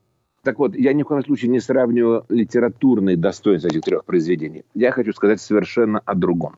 Так 0.46 0.60
вот, 0.60 0.76
я 0.76 0.92
ни 0.92 1.02
в 1.02 1.06
коем 1.06 1.24
случае 1.24 1.50
не 1.50 1.58
сравниваю 1.58 2.24
литературные 2.28 3.16
достоинства 3.16 3.66
этих 3.66 3.80
трех 3.80 4.04
произведений. 4.04 4.64
Я 4.74 4.92
хочу 4.92 5.12
сказать 5.12 5.40
совершенно 5.40 5.98
о 5.98 6.14
другом. 6.14 6.54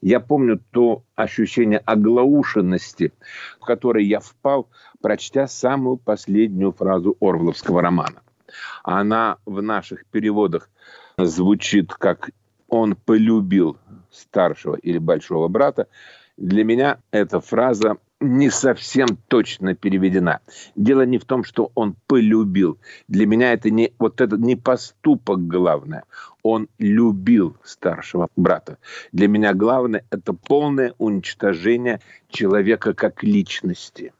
Я 0.00 0.18
помню 0.18 0.58
то 0.70 1.02
ощущение 1.14 1.76
оглаушенности, 1.80 3.12
в 3.60 3.66
которое 3.66 4.02
я 4.02 4.20
впал, 4.20 4.70
прочтя 5.02 5.46
самую 5.46 5.98
последнюю 5.98 6.72
фразу 6.72 7.18
Орвловского 7.20 7.82
романа. 7.82 8.22
Она 8.82 9.36
в 9.44 9.60
наших 9.60 10.06
переводах 10.06 10.70
звучит 11.18 11.92
как 11.92 12.30
«он 12.66 12.96
полюбил 12.96 13.76
старшего 14.10 14.76
или 14.76 14.96
большого 14.96 15.48
брата». 15.48 15.86
Для 16.38 16.64
меня 16.64 16.98
эта 17.10 17.40
фраза 17.40 17.98
не 18.20 18.50
совсем 18.50 19.06
точно 19.28 19.74
переведена. 19.74 20.40
Дело 20.74 21.02
не 21.02 21.18
в 21.18 21.24
том, 21.24 21.44
что 21.44 21.70
он 21.74 21.94
полюбил. 22.06 22.78
Для 23.06 23.26
меня 23.26 23.52
это 23.52 23.70
не 23.70 23.92
вот 23.98 24.20
это 24.20 24.36
не 24.36 24.56
поступок 24.56 25.46
главное. 25.46 26.04
Он 26.42 26.68
любил 26.78 27.56
старшего 27.62 28.28
брата. 28.36 28.78
Для 29.12 29.28
меня 29.28 29.54
главное 29.54 30.04
это 30.10 30.32
полное 30.32 30.94
уничтожение 30.98 32.00
человека 32.28 32.92
как 32.94 33.22
личности. 33.22 34.12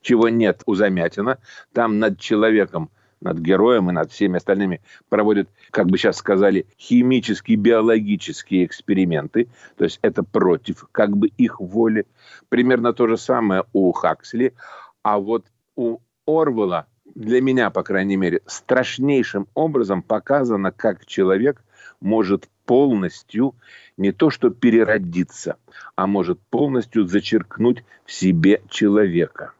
Чего 0.00 0.28
нет 0.28 0.62
у 0.66 0.74
Замятина. 0.74 1.38
Там 1.72 1.98
над 1.98 2.18
человеком 2.18 2.90
над 3.20 3.38
героем 3.38 3.90
и 3.90 3.92
над 3.92 4.12
всеми 4.12 4.36
остальными 4.36 4.80
проводят, 5.08 5.48
как 5.70 5.86
бы 5.86 5.98
сейчас 5.98 6.16
сказали, 6.16 6.66
химические, 6.78 7.56
биологические 7.56 8.64
эксперименты. 8.64 9.48
То 9.76 9.84
есть 9.84 9.98
это 10.02 10.22
против 10.22 10.86
как 10.92 11.16
бы 11.16 11.28
их 11.28 11.60
воли. 11.60 12.06
Примерно 12.48 12.92
то 12.92 13.06
же 13.06 13.16
самое 13.16 13.64
у 13.72 13.92
Хаксли. 13.92 14.54
А 15.02 15.18
вот 15.18 15.46
у 15.76 15.98
Орвела, 16.26 16.86
для 17.14 17.40
меня, 17.40 17.70
по 17.70 17.82
крайней 17.82 18.16
мере, 18.16 18.42
страшнейшим 18.46 19.46
образом 19.54 20.02
показано, 20.02 20.72
как 20.72 21.06
человек 21.06 21.62
может 22.00 22.48
полностью 22.66 23.54
не 23.96 24.12
то 24.12 24.30
что 24.30 24.50
переродиться, 24.50 25.56
а 25.94 26.06
может 26.06 26.40
полностью 26.50 27.06
зачеркнуть 27.06 27.84
в 28.04 28.12
себе 28.12 28.60
человека. 28.68 29.52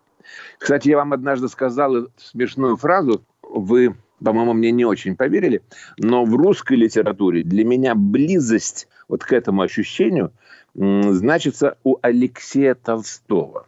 Кстати, 0.58 0.88
я 0.88 0.96
вам 0.96 1.12
однажды 1.12 1.48
сказал 1.48 2.08
смешную 2.16 2.76
фразу, 2.76 3.24
вы, 3.56 3.96
по-моему, 4.22 4.52
мне 4.52 4.70
не 4.70 4.84
очень 4.84 5.16
поверили, 5.16 5.62
но 5.98 6.24
в 6.24 6.34
русской 6.34 6.74
литературе 6.74 7.42
для 7.42 7.64
меня 7.64 7.94
близость 7.94 8.88
вот 9.08 9.24
к 9.24 9.32
этому 9.32 9.62
ощущению 9.62 10.32
значится 10.74 11.78
у 11.84 11.96
Алексея 12.02 12.74
Толстого. 12.74 13.66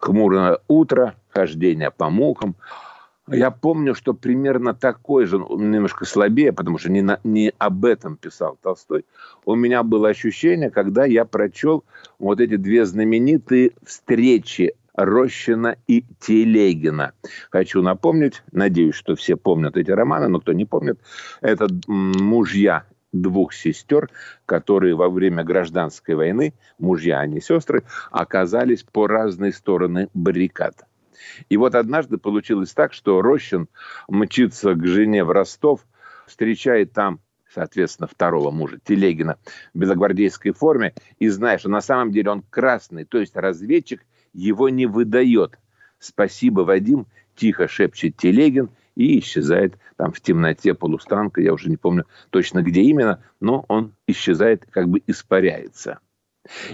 Хмурое 0.00 0.58
утро, 0.68 1.14
хождение 1.30 1.90
по 1.90 2.10
мукам. 2.10 2.56
Я 3.28 3.50
помню, 3.50 3.94
что 3.94 4.14
примерно 4.14 4.72
такой 4.72 5.26
же, 5.26 5.38
немножко 5.38 6.04
слабее, 6.04 6.52
потому 6.52 6.78
что 6.78 6.92
не, 6.92 7.02
на, 7.02 7.18
не 7.24 7.52
об 7.58 7.84
этом 7.84 8.16
писал 8.16 8.56
Толстой. 8.62 9.04
У 9.44 9.56
меня 9.56 9.82
было 9.82 10.10
ощущение, 10.10 10.70
когда 10.70 11.06
я 11.06 11.24
прочел 11.24 11.84
вот 12.20 12.40
эти 12.40 12.54
две 12.56 12.84
знаменитые 12.84 13.72
встречи 13.84 14.74
Рощина 14.96 15.76
и 15.86 16.04
Телегина. 16.18 17.12
Хочу 17.50 17.82
напомнить, 17.82 18.42
надеюсь, 18.52 18.94
что 18.94 19.14
все 19.14 19.36
помнят 19.36 19.76
эти 19.76 19.90
романы, 19.90 20.28
но 20.28 20.40
кто 20.40 20.52
не 20.52 20.64
помнит, 20.64 20.98
это 21.40 21.68
мужья 21.86 22.84
двух 23.12 23.52
сестер, 23.52 24.10
которые 24.44 24.94
во 24.94 25.08
время 25.08 25.44
гражданской 25.44 26.14
войны, 26.14 26.54
мужья, 26.78 27.20
а 27.20 27.26
не 27.26 27.40
сестры, 27.40 27.84
оказались 28.10 28.82
по 28.82 29.06
разные 29.06 29.52
стороны 29.52 30.08
баррикад. 30.12 30.86
И 31.48 31.56
вот 31.56 31.74
однажды 31.74 32.18
получилось 32.18 32.72
так, 32.72 32.92
что 32.92 33.22
Рощин 33.22 33.68
мчится 34.08 34.74
к 34.74 34.86
жене 34.86 35.24
в 35.24 35.30
Ростов, 35.30 35.86
встречает 36.26 36.92
там 36.92 37.20
соответственно, 37.56 38.06
второго 38.06 38.50
мужа, 38.50 38.78
Телегина, 38.84 39.38
в 39.72 39.78
белогвардейской 39.78 40.52
форме, 40.52 40.92
и 41.18 41.28
знаешь, 41.28 41.60
что 41.60 41.70
на 41.70 41.80
самом 41.80 42.12
деле 42.12 42.30
он 42.30 42.42
красный, 42.42 43.06
то 43.06 43.18
есть 43.18 43.34
разведчик 43.34 44.04
его 44.36 44.68
не 44.68 44.86
выдает. 44.86 45.58
Спасибо, 45.98 46.60
Вадим, 46.60 47.06
тихо 47.34 47.68
шепчет 47.68 48.16
Телегин 48.16 48.70
и 48.94 49.18
исчезает 49.18 49.78
там 49.96 50.12
в 50.12 50.20
темноте 50.20 50.74
полустанка, 50.74 51.40
я 51.40 51.52
уже 51.52 51.70
не 51.70 51.76
помню 51.76 52.04
точно 52.30 52.62
где 52.62 52.82
именно, 52.82 53.22
но 53.40 53.64
он 53.68 53.94
исчезает, 54.06 54.66
как 54.70 54.88
бы 54.88 55.02
испаряется. 55.06 56.00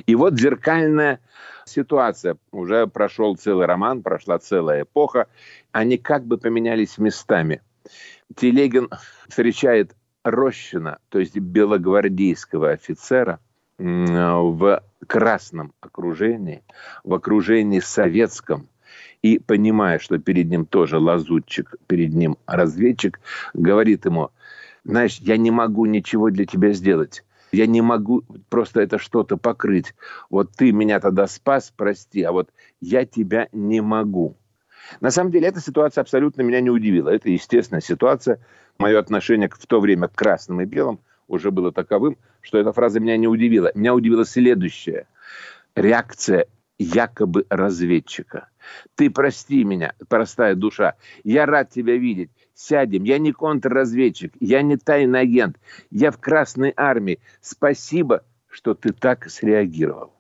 И 0.06 0.14
вот 0.14 0.38
зеркальная 0.38 1.20
ситуация. 1.64 2.36
Уже 2.50 2.86
прошел 2.86 3.36
целый 3.36 3.66
роман, 3.66 4.02
прошла 4.02 4.38
целая 4.38 4.82
эпоха. 4.82 5.28
Они 5.70 5.96
как 5.96 6.26
бы 6.26 6.36
поменялись 6.36 6.98
местами. 6.98 7.62
Телегин 8.36 8.90
встречает 9.28 9.96
Рощина, 10.24 10.98
то 11.08 11.18
есть 11.18 11.36
белогвардейского 11.36 12.70
офицера, 12.70 13.40
в 13.82 14.82
красном 15.06 15.72
окружении, 15.80 16.62
в 17.04 17.14
окружении 17.14 17.80
советском, 17.80 18.68
и 19.22 19.38
понимая, 19.38 19.98
что 19.98 20.18
перед 20.18 20.48
ним 20.48 20.66
тоже 20.66 20.98
лазутчик, 20.98 21.76
перед 21.86 22.12
ним 22.12 22.36
разведчик, 22.46 23.20
говорит 23.54 24.04
ему, 24.04 24.30
знаешь, 24.84 25.18
я 25.18 25.36
не 25.36 25.50
могу 25.50 25.86
ничего 25.86 26.30
для 26.30 26.44
тебя 26.44 26.72
сделать. 26.72 27.24
Я 27.52 27.66
не 27.66 27.82
могу 27.82 28.24
просто 28.48 28.80
это 28.80 28.98
что-то 28.98 29.36
покрыть. 29.36 29.94
Вот 30.30 30.52
ты 30.52 30.72
меня 30.72 31.00
тогда 31.00 31.26
спас, 31.26 31.72
прости, 31.76 32.22
а 32.22 32.32
вот 32.32 32.50
я 32.80 33.04
тебя 33.04 33.48
не 33.52 33.80
могу. 33.80 34.36
На 35.00 35.10
самом 35.10 35.30
деле, 35.30 35.48
эта 35.48 35.60
ситуация 35.60 36.02
абсолютно 36.02 36.42
меня 36.42 36.60
не 36.60 36.70
удивила. 36.70 37.10
Это 37.10 37.28
естественная 37.28 37.82
ситуация. 37.82 38.40
Мое 38.78 38.98
отношение 38.98 39.48
в 39.48 39.66
то 39.66 39.80
время 39.80 40.08
к 40.08 40.14
красным 40.14 40.60
и 40.62 40.64
белым 40.64 41.00
уже 41.32 41.50
было 41.50 41.72
таковым, 41.72 42.18
что 42.42 42.58
эта 42.58 42.72
фраза 42.72 43.00
меня 43.00 43.16
не 43.16 43.26
удивила. 43.26 43.72
Меня 43.74 43.94
удивило 43.94 44.24
следующее. 44.24 45.06
Реакция 45.74 46.46
якобы 46.78 47.46
разведчика. 47.48 48.48
Ты 48.94 49.10
прости 49.10 49.64
меня, 49.64 49.94
простая 50.08 50.54
душа. 50.54 50.94
Я 51.24 51.46
рад 51.46 51.70
тебя 51.70 51.96
видеть. 51.96 52.30
Сядем. 52.54 53.04
Я 53.04 53.18
не 53.18 53.32
контрразведчик. 53.32 54.32
Я 54.40 54.62
не 54.62 54.76
тайный 54.76 55.20
агент. 55.20 55.56
Я 55.90 56.10
в 56.10 56.18
Красной 56.18 56.72
армии. 56.76 57.18
Спасибо, 57.40 58.24
что 58.48 58.74
ты 58.74 58.92
так 58.92 59.30
среагировал. 59.30 60.12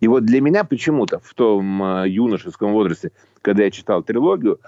И 0.00 0.08
вот 0.08 0.24
для 0.26 0.40
меня 0.40 0.64
почему-то 0.64 1.20
в 1.20 1.32
том 1.32 1.82
э, 1.82 2.08
юношеском 2.08 2.72
возрасте, 2.72 3.12
когда 3.40 3.64
я 3.64 3.70
читал 3.70 4.02
трилогию, 4.02 4.60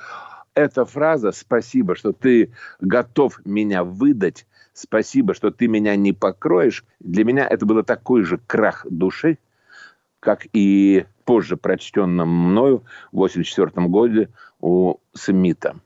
эта 0.55 0.87
фраза 0.87 1.33
«спасибо, 1.33 1.97
что 1.97 2.13
ты 2.13 2.53
готов 2.81 3.45
меня 3.45 3.85
выдать», 3.85 4.47
«спасибо, 4.77 5.35
что 5.35 5.51
ты 5.51 5.69
меня 5.69 5.97
не 5.97 6.13
покроешь», 6.13 6.85
для 7.01 7.25
меня 7.25 7.47
это 7.49 7.65
было 7.65 7.83
такой 7.83 8.23
же 8.25 8.39
крах 8.47 8.87
души, 8.89 9.39
как 10.21 10.47
и 10.53 11.07
позже 11.25 11.57
прочтенном 11.57 12.29
мною 12.29 12.85
в 13.11 13.17
1984 13.17 13.87
году 13.89 14.29
у 14.61 14.97
Смита. 15.15 15.77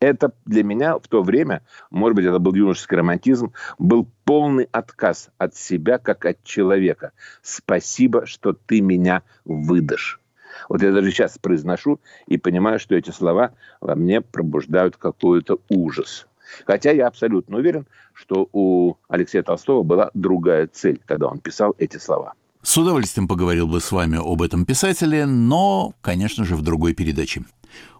Это 0.00 0.32
для 0.44 0.64
меня 0.64 0.98
в 0.98 1.06
то 1.06 1.22
время, 1.22 1.62
может 1.90 2.16
быть, 2.16 2.24
это 2.24 2.40
был 2.40 2.54
юношеский 2.54 2.96
романтизм, 2.96 3.52
был 3.78 4.08
полный 4.24 4.68
отказ 4.72 5.30
от 5.38 5.54
себя, 5.54 5.98
как 5.98 6.26
от 6.26 6.42
человека. 6.42 7.12
Спасибо, 7.42 8.26
что 8.26 8.52
ты 8.52 8.80
меня 8.80 9.22
выдашь. 9.44 10.20
Вот 10.68 10.82
я 10.82 10.90
даже 10.90 11.12
сейчас 11.12 11.38
произношу 11.38 12.00
и 12.26 12.38
понимаю, 12.38 12.80
что 12.80 12.96
эти 12.96 13.10
слова 13.10 13.52
во 13.80 13.94
мне 13.94 14.20
пробуждают 14.20 14.96
какой-то 14.96 15.60
ужас. 15.68 16.26
Хотя 16.66 16.90
я 16.90 17.06
абсолютно 17.06 17.58
уверен, 17.58 17.86
что 18.14 18.48
у 18.52 18.94
Алексея 19.08 19.42
Толстого 19.42 19.82
была 19.82 20.10
другая 20.14 20.68
цель, 20.72 21.00
когда 21.04 21.28
он 21.28 21.38
писал 21.38 21.74
эти 21.78 21.96
слова. 21.96 22.34
С 22.62 22.76
удовольствием 22.78 23.26
поговорил 23.26 23.66
бы 23.66 23.80
с 23.80 23.90
вами 23.90 24.18
об 24.18 24.40
этом 24.40 24.64
писателе, 24.64 25.26
но, 25.26 25.94
конечно 26.00 26.44
же, 26.44 26.54
в 26.54 26.62
другой 26.62 26.94
передаче. 26.94 27.42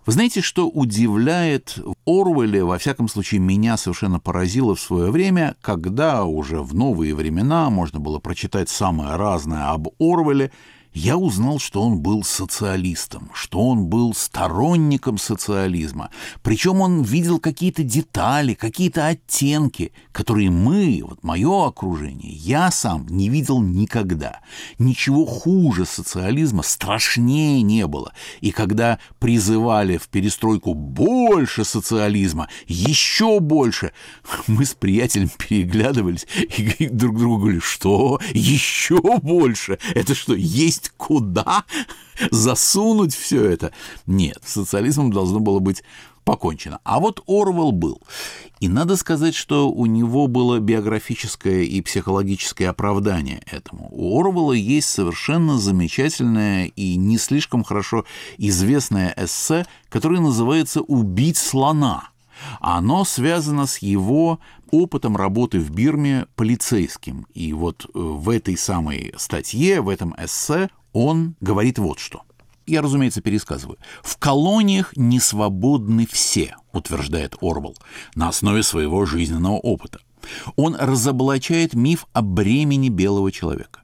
Вы 0.05 0.13
знаете, 0.13 0.41
что 0.41 0.69
удивляет 0.69 1.79
Орвеле, 2.07 2.65
во 2.65 2.79
всяком 2.79 3.09
случае, 3.09 3.41
меня 3.41 3.77
совершенно 3.77 4.19
поразило 4.19 4.75
в 4.75 4.81
свое 4.81 5.11
время, 5.11 5.55
когда 5.61 6.25
уже 6.25 6.61
в 6.61 6.75
новые 6.75 7.15
времена 7.15 7.71
можно 7.71 8.01
было 8.01 8.19
прочитать 8.19 8.69
самое 8.69 9.17
разное 9.17 9.71
об 9.71 9.89
Орвеле, 10.01 10.51
я 10.95 11.17
узнал, 11.17 11.59
что 11.59 11.83
он 11.83 12.01
был 12.01 12.23
социалистом, 12.23 13.31
что 13.35 13.61
он 13.61 13.87
был 13.87 14.15
сторонником 14.15 15.19
социализма. 15.19 16.11
Причем 16.43 16.81
он 16.81 17.03
видел 17.03 17.39
какие-то 17.39 17.83
детали, 17.83 18.55
какие-то 18.55 19.07
оттенки, 19.07 19.93
которые 20.13 20.51
мы, 20.51 21.03
вот 21.03 21.23
мое 21.25 21.67
окружение, 21.67 22.33
я 22.33 22.71
сам 22.71 23.07
не 23.09 23.29
видел 23.29 23.63
никогда. 23.63 24.41
Ничего 24.79 25.25
хуже 25.25 25.87
социализма, 25.87 26.63
страшнее 26.63 27.63
не 27.63 27.87
было. 27.87 28.13
И 28.41 28.51
когда 28.51 28.99
призывали 29.19 29.97
в 29.97 30.09
перестройку 30.09 30.75
больше 30.75 31.65
социализма, 31.65 32.49
еще 32.67 33.41
больше, 33.41 33.93
мы 34.47 34.67
с 34.67 34.75
приятелем 34.75 35.31
переглядывались 35.31 36.27
и 36.57 36.89
друг 36.91 37.19
другу 37.19 37.39
говорили, 37.39 37.61
что? 37.61 38.21
Еще 38.33 39.01
больше? 39.01 39.79
Это 39.95 40.15
что, 40.15 40.35
есть 40.35 40.82
есть 40.83 40.93
куда 40.97 41.65
засунуть 42.31 43.15
все 43.15 43.45
это. 43.45 43.73
Нет, 44.07 44.39
социализмом 44.45 45.13
должно 45.13 45.41
было 45.41 45.59
быть 45.59 45.83
покончено. 46.25 46.79
А 46.85 47.01
вот 47.01 47.23
Орвел 47.27 47.73
был. 47.73 48.01
И 48.61 48.69
надо 48.69 48.97
сказать, 48.97 49.35
что 49.35 49.69
у 49.71 49.87
него 49.87 50.29
было 50.29 50.61
биографическое 50.61 51.63
и 51.63 51.81
психологическое 51.81 52.69
оправдание 52.69 53.43
этому. 53.51 53.89
У 53.91 54.21
Орвела 54.21 54.53
есть 54.53 54.89
совершенно 54.89 55.59
замечательное 55.59 56.67
и 56.67 56.97
не 56.97 57.19
слишком 57.19 57.65
хорошо 57.65 58.05
известное 58.39 59.13
эссе, 59.17 59.67
которое 59.89 60.21
называется 60.21 60.81
«Убить 60.81 61.39
слона». 61.39 62.12
Оно 62.61 63.05
связано 63.05 63.67
с 63.67 63.79
его 63.79 64.41
опытом 64.71 65.17
работы 65.17 65.61
в 65.61 65.71
Бирме 65.71 66.27
полицейским. 66.37 67.27
И 67.35 67.53
вот 67.53 67.85
э, 67.87 67.89
в 67.95 68.29
этой 68.29 68.57
самой 68.57 69.13
статье, 69.17 69.81
в 69.81 69.89
этом 69.89 70.15
эссе 70.19 70.71
он 70.93 71.35
говорит 71.41 71.79
вот 71.79 71.99
что. 71.99 72.23
Я, 72.67 72.81
разумеется, 72.81 73.21
пересказываю. 73.21 73.79
«В 74.03 74.17
колониях 74.19 74.97
не 74.97 75.19
свободны 75.19 76.07
все», 76.11 76.57
утверждает 76.73 77.37
Орвал, 77.41 77.77
на 78.15 78.29
основе 78.29 78.63
своего 78.63 79.05
жизненного 79.05 79.57
опыта. 79.57 79.99
Он 80.55 80.77
разоблачает 80.77 81.75
миф 81.75 82.07
о 82.13 82.23
бремени 82.23 82.89
белого 82.89 83.33
человека. 83.33 83.81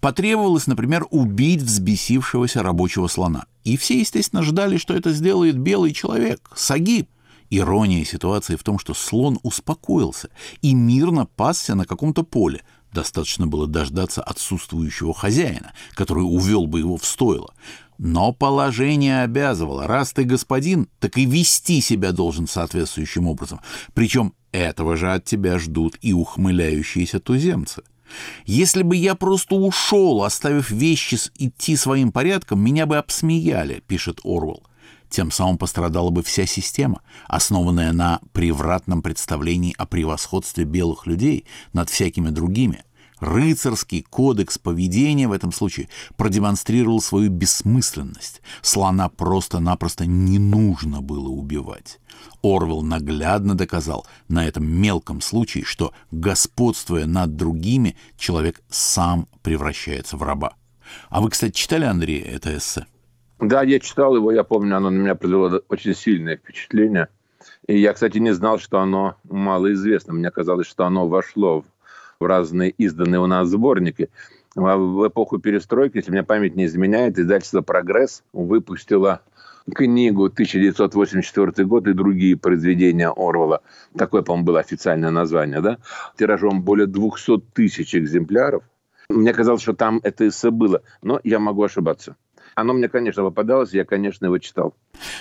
Потребовалось, 0.00 0.66
например, 0.66 1.06
убить 1.10 1.62
взбесившегося 1.62 2.62
рабочего 2.62 3.08
слона. 3.08 3.46
И 3.64 3.76
все, 3.76 3.98
естественно, 3.98 4.42
ждали, 4.42 4.76
что 4.76 4.94
это 4.94 5.12
сделает 5.12 5.58
белый 5.58 5.92
человек, 5.92 6.50
Сагиб. 6.54 7.08
Ирония 7.54 8.02
ситуации 8.02 8.56
в 8.56 8.62
том, 8.62 8.78
что 8.78 8.94
слон 8.94 9.38
успокоился 9.42 10.30
и 10.62 10.72
мирно 10.72 11.26
пасся 11.26 11.74
на 11.74 11.84
каком-то 11.84 12.22
поле. 12.22 12.62
Достаточно 12.92 13.46
было 13.46 13.66
дождаться 13.66 14.22
отсутствующего 14.22 15.12
хозяина, 15.12 15.74
который 15.92 16.22
увел 16.22 16.66
бы 16.66 16.78
его 16.78 16.96
в 16.96 17.04
стойло. 17.04 17.52
Но 17.98 18.32
положение 18.32 19.22
обязывало. 19.22 19.86
Раз 19.86 20.14
ты 20.14 20.24
господин, 20.24 20.88
так 20.98 21.18
и 21.18 21.26
вести 21.26 21.82
себя 21.82 22.12
должен 22.12 22.46
соответствующим 22.46 23.28
образом. 23.28 23.60
Причем 23.92 24.32
этого 24.50 24.96
же 24.96 25.12
от 25.12 25.26
тебя 25.26 25.58
ждут 25.58 25.98
и 26.00 26.14
ухмыляющиеся 26.14 27.20
туземцы. 27.20 27.82
Если 28.46 28.82
бы 28.82 28.96
я 28.96 29.14
просто 29.14 29.56
ушел, 29.56 30.24
оставив 30.24 30.70
вещи 30.70 31.18
идти 31.36 31.76
своим 31.76 32.12
порядком, 32.12 32.64
меня 32.64 32.86
бы 32.86 32.96
обсмеяли, 32.96 33.82
пишет 33.86 34.20
Орвел. 34.24 34.62
Тем 35.12 35.30
самым 35.30 35.58
пострадала 35.58 36.08
бы 36.08 36.22
вся 36.22 36.46
система, 36.46 37.02
основанная 37.28 37.92
на 37.92 38.20
превратном 38.32 39.02
представлении 39.02 39.74
о 39.76 39.84
превосходстве 39.84 40.64
белых 40.64 41.06
людей 41.06 41.44
над 41.74 41.90
всякими 41.90 42.30
другими. 42.30 42.82
Рыцарский 43.20 44.00
кодекс 44.08 44.56
поведения 44.56 45.28
в 45.28 45.32
этом 45.32 45.52
случае 45.52 45.90
продемонстрировал 46.16 47.02
свою 47.02 47.28
бессмысленность. 47.28 48.40
Слона 48.62 49.10
просто-напросто 49.10 50.06
не 50.06 50.38
нужно 50.38 51.02
было 51.02 51.28
убивать. 51.28 52.00
Орвел 52.42 52.80
наглядно 52.80 53.54
доказал 53.54 54.06
на 54.28 54.46
этом 54.46 54.64
мелком 54.64 55.20
случае, 55.20 55.64
что, 55.64 55.92
господствуя 56.10 57.04
над 57.04 57.36
другими, 57.36 57.96
человек 58.16 58.62
сам 58.70 59.28
превращается 59.42 60.16
в 60.16 60.22
раба. 60.22 60.54
А 61.10 61.20
вы, 61.20 61.28
кстати, 61.28 61.52
читали, 61.52 61.84
Андрей, 61.84 62.20
это 62.20 62.56
эссе? 62.56 62.86
Да, 63.42 63.64
я 63.64 63.80
читал 63.80 64.14
его, 64.14 64.30
я 64.30 64.44
помню, 64.44 64.76
оно 64.76 64.90
на 64.90 64.98
меня 64.98 65.16
произвело 65.16 65.62
очень 65.68 65.96
сильное 65.96 66.36
впечатление. 66.36 67.08
И 67.66 67.76
я, 67.76 67.92
кстати, 67.92 68.18
не 68.18 68.30
знал, 68.30 68.60
что 68.60 68.78
оно 68.78 69.16
малоизвестно. 69.24 70.14
Мне 70.14 70.30
казалось, 70.30 70.68
что 70.68 70.84
оно 70.86 71.08
вошло 71.08 71.64
в 72.20 72.24
разные 72.24 72.70
изданные 72.70 73.18
у 73.18 73.26
нас 73.26 73.48
сборники. 73.48 74.10
В 74.54 75.08
эпоху 75.08 75.38
перестройки, 75.38 75.96
если 75.96 76.12
меня 76.12 76.22
память 76.22 76.54
не 76.54 76.66
изменяет, 76.66 77.18
издательство 77.18 77.62
«Прогресс» 77.62 78.22
выпустило 78.32 79.22
книгу 79.74 80.26
1984 80.26 81.66
год 81.66 81.88
и 81.88 81.94
другие 81.94 82.36
произведения 82.36 83.08
Орвала. 83.08 83.62
Такое, 83.98 84.22
по-моему, 84.22 84.46
было 84.46 84.60
официальное 84.60 85.10
название, 85.10 85.60
да? 85.60 85.78
Тиражом 86.16 86.62
более 86.62 86.86
200 86.86 87.40
тысяч 87.54 87.96
экземпляров. 87.96 88.62
Мне 89.08 89.34
казалось, 89.34 89.62
что 89.62 89.72
там 89.72 89.98
это 90.04 90.28
эссе 90.28 90.52
было, 90.52 90.82
но 91.02 91.18
я 91.24 91.40
могу 91.40 91.64
ошибаться. 91.64 92.14
Оно 92.54 92.72
мне, 92.72 92.88
конечно, 92.88 93.22
попадалось, 93.22 93.72
я, 93.72 93.84
конечно, 93.84 94.26
его 94.26 94.38
читал. 94.38 94.74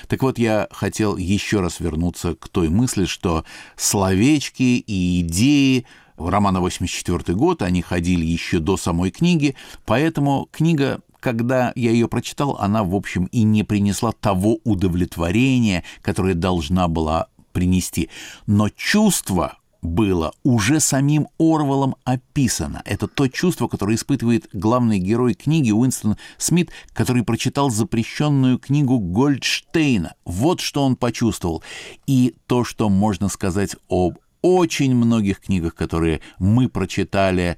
Так 0.07 0.21
вот, 0.21 0.37
я 0.37 0.67
хотел 0.71 1.17
еще 1.17 1.61
раз 1.61 1.79
вернуться 1.79 2.35
к 2.35 2.49
той 2.49 2.69
мысли, 2.69 3.05
что 3.05 3.45
словечки 3.75 4.83
и 4.85 5.21
идеи 5.21 5.85
романа 6.17 6.59
84 6.59 7.35
год, 7.35 7.61
они 7.61 7.81
ходили 7.81 8.25
еще 8.25 8.59
до 8.59 8.77
самой 8.77 9.11
книги, 9.11 9.55
поэтому 9.85 10.47
книга 10.51 11.01
когда 11.21 11.71
я 11.75 11.91
ее 11.91 12.07
прочитал, 12.07 12.57
она, 12.59 12.83
в 12.83 12.95
общем, 12.95 13.25
и 13.25 13.43
не 13.43 13.63
принесла 13.63 14.11
того 14.11 14.57
удовлетворения, 14.63 15.83
которое 16.01 16.33
должна 16.33 16.87
была 16.87 17.27
принести. 17.53 18.09
Но 18.47 18.69
чувство 18.69 19.59
было 19.81 20.33
уже 20.43 20.79
самим 20.79 21.27
Орвелом 21.39 21.95
описано. 22.03 22.81
Это 22.85 23.07
то 23.07 23.27
чувство, 23.27 23.67
которое 23.67 23.95
испытывает 23.95 24.47
главный 24.53 24.99
герой 24.99 25.33
книги 25.33 25.71
Уинстон 25.71 26.17
Смит, 26.37 26.71
который 26.93 27.23
прочитал 27.23 27.69
запрещенную 27.69 28.59
книгу 28.59 28.99
Гольдштейна. 28.99 30.15
Вот 30.25 30.61
что 30.61 30.83
он 30.83 30.95
почувствовал. 30.95 31.63
И 32.05 32.35
то, 32.47 32.63
что 32.63 32.89
можно 32.89 33.27
сказать 33.27 33.75
об 33.89 34.17
очень 34.41 34.95
многих 34.95 35.41
книгах, 35.41 35.75
которые 35.75 36.21
мы 36.39 36.69
прочитали, 36.69 37.57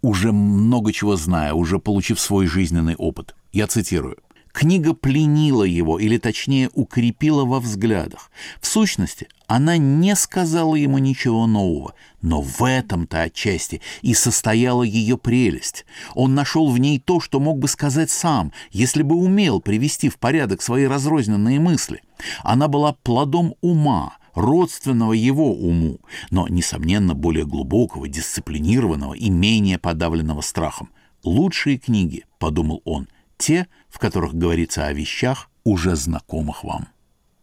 уже 0.00 0.32
много 0.32 0.92
чего 0.92 1.16
зная, 1.16 1.52
уже 1.54 1.78
получив 1.78 2.20
свой 2.20 2.46
жизненный 2.46 2.96
опыт. 2.96 3.34
Я 3.52 3.66
цитирую. 3.66 4.18
Книга 4.52 4.92
пленила 4.92 5.64
его, 5.64 5.98
или 5.98 6.18
точнее 6.18 6.70
укрепила 6.74 7.44
во 7.44 7.58
взглядах. 7.58 8.30
В 8.60 8.66
сущности, 8.66 9.28
она 9.46 9.78
не 9.78 10.14
сказала 10.14 10.74
ему 10.74 10.98
ничего 10.98 11.46
нового, 11.46 11.94
но 12.20 12.42
в 12.42 12.62
этом-то 12.62 13.22
отчасти 13.22 13.80
и 14.02 14.12
состояла 14.12 14.82
ее 14.82 15.16
прелесть. 15.16 15.86
Он 16.14 16.34
нашел 16.34 16.70
в 16.70 16.78
ней 16.78 17.00
то, 17.00 17.18
что 17.18 17.40
мог 17.40 17.58
бы 17.58 17.66
сказать 17.66 18.10
сам, 18.10 18.52
если 18.70 19.02
бы 19.02 19.16
умел 19.16 19.60
привести 19.60 20.10
в 20.10 20.18
порядок 20.18 20.60
свои 20.60 20.84
разрозненные 20.84 21.58
мысли. 21.58 22.02
Она 22.42 22.68
была 22.68 22.92
плодом 22.92 23.54
ума, 23.62 24.18
родственного 24.34 25.14
его 25.14 25.54
уму, 25.54 25.98
но, 26.30 26.46
несомненно, 26.46 27.14
более 27.14 27.46
глубокого, 27.46 28.06
дисциплинированного 28.06 29.14
и 29.14 29.30
менее 29.30 29.78
подавленного 29.78 30.42
страхом. 30.42 30.90
«Лучшие 31.24 31.78
книги»,— 31.78 32.24
подумал 32.38 32.82
он,— 32.84 33.08
те, 33.42 33.66
в 33.88 33.98
которых 33.98 34.34
говорится 34.34 34.86
о 34.86 34.92
вещах, 34.92 35.50
уже 35.64 35.96
знакомых 35.96 36.62
вам. 36.62 36.86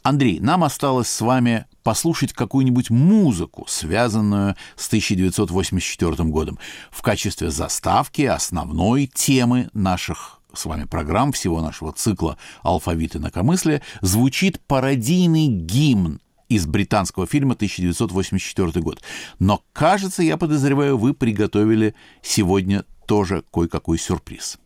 Андрей, 0.01 0.39
нам 0.39 0.63
осталось 0.63 1.09
с 1.09 1.19
вами 1.19 1.65
послушать 1.83 2.31
какую-нибудь 2.31 2.89
музыку, 2.89 3.65
связанную 3.67 4.55
с 4.77 4.87
1984 4.87 6.29
годом, 6.29 6.57
в 6.89 7.01
качестве 7.01 7.51
заставки 7.51 8.21
основной 8.21 9.07
темы 9.07 9.69
наших 9.73 10.39
с 10.53 10.65
вами 10.65 10.85
программ, 10.85 11.33
всего 11.33 11.61
нашего 11.61 11.91
цикла 11.91 12.37
«Алфавит 12.63 13.17
инакомыслия», 13.17 13.81
звучит 14.01 14.59
пародийный 14.61 15.47
гимн 15.47 16.21
из 16.47 16.65
британского 16.65 17.27
фильма 17.27 17.53
1984 17.55 18.81
год. 18.81 19.03
Но, 19.37 19.61
кажется, 19.73 20.23
я 20.23 20.37
подозреваю, 20.37 20.97
вы 20.97 21.13
приготовили 21.13 21.93
сегодня 22.23 22.85
тоже 23.05 23.43
кое-какой 23.51 23.99
сюрприз. 23.99 24.57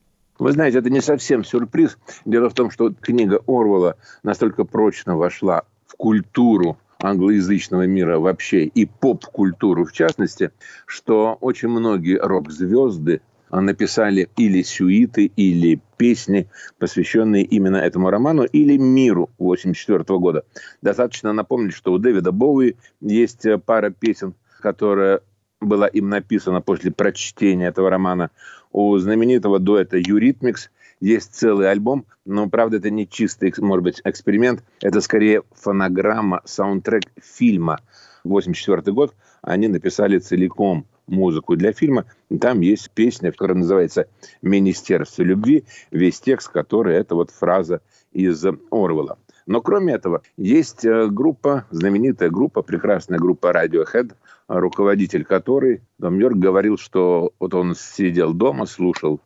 Вы 0.43 0.51
знаете, 0.51 0.79
это 0.79 0.89
не 0.89 0.99
совсем 0.99 1.45
сюрприз. 1.45 1.97
Дело 2.25 2.49
в 2.49 2.53
том, 2.53 2.69
что 2.69 2.93
книга 2.93 3.39
Орвала 3.47 3.95
настолько 4.23 4.65
прочно 4.65 5.15
вошла 5.15 5.63
в 5.87 5.95
культуру 5.95 6.77
англоязычного 7.01 7.87
мира 7.87 8.19
вообще 8.19 8.65
и 8.65 8.85
поп-культуру 8.85 9.85
в 9.85 9.93
частности, 9.93 10.51
что 10.85 11.37
очень 11.39 11.69
многие 11.69 12.19
рок-звезды 12.19 13.21
написали 13.51 14.27
или 14.35 14.63
сюиты, 14.63 15.27
или 15.27 15.79
песни, 15.95 16.49
посвященные 16.77 17.45
именно 17.45 17.77
этому 17.77 18.09
роману, 18.09 18.43
или 18.43 18.75
миру 18.75 19.29
1984 19.37 20.19
года. 20.19 20.43
Достаточно 20.81 21.31
напомнить, 21.31 21.73
что 21.73 21.93
у 21.93 21.99
Дэвида 21.99 22.33
Боуи 22.33 22.75
есть 22.99 23.45
пара 23.65 23.91
песен, 23.91 24.33
которая 24.59 25.21
была 25.65 25.87
им 25.87 26.09
написана 26.09 26.61
после 26.61 26.91
прочтения 26.91 27.67
этого 27.67 27.89
романа. 27.89 28.31
У 28.71 28.97
знаменитого 28.97 29.59
дуэта 29.59 29.97
«Eurythmics» 29.97 30.69
есть 30.99 31.35
целый 31.35 31.69
альбом, 31.69 32.05
но, 32.25 32.49
правда, 32.49 32.77
это 32.77 32.89
не 32.89 33.07
чистый, 33.07 33.53
может 33.57 33.83
быть, 33.83 34.01
эксперимент. 34.03 34.63
Это 34.81 35.01
скорее 35.01 35.43
фонограмма, 35.51 36.41
саундтрек 36.45 37.03
фильма. 37.21 37.79
1984 38.23 38.93
год 38.93 39.13
они 39.41 39.67
написали 39.67 40.17
целиком 40.17 40.85
музыку 41.07 41.55
для 41.55 41.73
фильма. 41.73 42.05
Там 42.39 42.61
есть 42.61 42.89
песня, 42.91 43.31
которая 43.31 43.57
называется 43.57 44.07
«Министерство 44.41 45.23
любви», 45.23 45.65
весь 45.91 46.19
текст, 46.19 46.49
который 46.49 46.95
это 46.95 47.15
вот 47.15 47.31
фраза 47.31 47.81
из 48.13 48.43
Орвела. 48.71 49.17
Но 49.45 49.61
кроме 49.61 49.93
этого, 49.93 50.21
есть 50.37 50.85
э, 50.85 51.07
группа, 51.07 51.65
знаменитая 51.71 52.29
группа, 52.29 52.61
прекрасная 52.61 53.19
группа 53.19 53.51
Radiohead, 53.51 54.13
руководитель 54.47 55.25
которой, 55.25 55.81
Том 55.99 56.19
Йорк, 56.19 56.37
говорил, 56.37 56.77
что 56.77 57.33
вот 57.39 57.53
он 57.53 57.75
сидел 57.75 58.33
дома, 58.33 58.65
слушал 58.65 59.19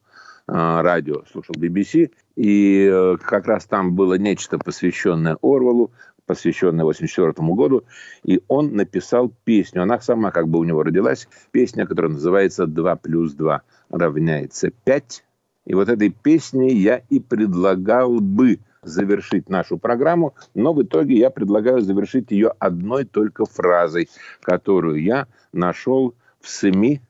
э, 0.47 0.53
радио, 0.53 1.23
слушал 1.31 1.55
BBC, 1.55 2.11
и 2.35 2.89
э, 2.91 3.17
как 3.21 3.47
раз 3.47 3.65
там 3.65 3.93
было 3.93 4.15
нечто 4.15 4.57
посвященное 4.57 5.37
Орвалу, 5.41 5.91
посвященное 6.25 6.85
84 6.85 7.33
году, 7.53 7.83
и 8.23 8.41
он 8.47 8.75
написал 8.75 9.33
песню. 9.45 9.83
Она 9.83 9.99
сама 9.99 10.31
как 10.31 10.47
бы 10.47 10.59
у 10.59 10.63
него 10.63 10.83
родилась. 10.83 11.27
Песня, 11.51 11.87
которая 11.87 12.11
называется 12.11 12.65
«2 12.65 12.99
плюс 13.01 13.33
2 13.33 13.61
равняется 13.89 14.71
5». 14.85 15.03
И 15.65 15.73
вот 15.73 15.89
этой 15.89 16.09
песней 16.09 16.75
я 16.75 17.01
и 17.09 17.19
предлагал 17.19 18.19
бы 18.19 18.59
завершить 18.83 19.49
нашу 19.49 19.77
программу, 19.77 20.35
но 20.53 20.73
в 20.73 20.83
итоге 20.83 21.17
я 21.17 21.29
предлагаю 21.29 21.81
завершить 21.81 22.31
ее 22.31 22.53
одной 22.59 23.05
только 23.05 23.45
фразой, 23.45 24.09
которую 24.41 25.01
я 25.01 25.27
нашел 25.51 26.15
в 26.39 26.49
СМИ 26.49 27.01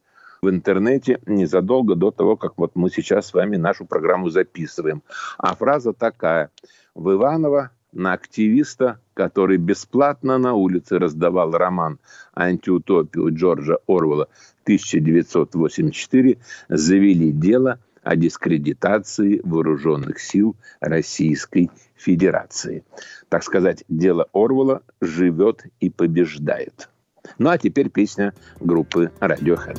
в 0.41 0.49
интернете 0.49 1.19
незадолго 1.25 1.95
до 1.95 2.11
того, 2.11 2.35
как 2.35 2.53
вот 2.57 2.71
мы 2.75 2.89
сейчас 2.89 3.27
с 3.27 3.33
вами 3.33 3.57
нашу 3.57 3.85
программу 3.85 4.29
записываем. 4.29 5.01
А 5.37 5.55
фраза 5.55 5.93
такая. 5.93 6.51
В 6.93 7.11
Иваново 7.13 7.71
на 7.91 8.13
активиста, 8.13 8.99
который 9.13 9.57
бесплатно 9.57 10.37
на 10.37 10.53
улице 10.53 10.99
раздавал 10.99 11.51
роман 11.51 11.99
«Антиутопию» 12.35 13.33
Джорджа 13.33 13.77
Орвелла 13.87 14.27
1984, 14.63 16.37
завели 16.69 17.31
дело 17.31 17.79
о 18.07 18.15
дискредитации 18.15 19.41
вооруженных 19.43 20.19
сил 20.19 20.55
Российской 20.79 21.69
Федерации. 21.97 22.85
Так 23.27 23.43
сказать, 23.43 23.83
дело 23.89 24.27
Орвала 24.33 24.81
живет 25.01 25.65
и 25.81 25.89
побеждает. 25.89 26.89
Ну 27.37 27.49
а 27.49 27.57
теперь 27.57 27.89
песня 27.89 28.33
группы 28.61 29.11
Radiohead. 29.19 29.77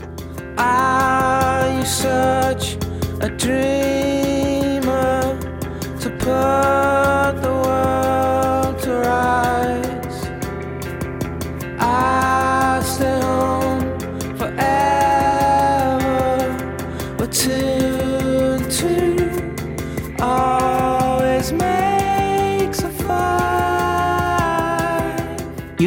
You 0.58 1.84
such 1.84 2.76
a 3.22 3.28
dreamer 3.30 4.07